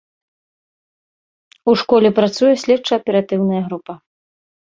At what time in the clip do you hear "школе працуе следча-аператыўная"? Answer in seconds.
1.83-3.61